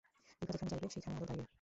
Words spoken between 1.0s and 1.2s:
খানেই